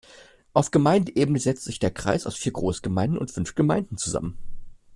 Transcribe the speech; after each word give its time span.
Auf 0.53 0.71
Gemeindeebene 0.71 1.37
setzt 1.39 1.65
sich 1.65 1.77
der 1.77 1.91
Kreis 1.91 2.25
aus 2.25 2.35
vier 2.35 2.53
Großgemeinden 2.53 3.19
und 3.19 3.29
fünf 3.29 3.53
Gemeinden 3.53 3.97
zusammen. 3.97 4.35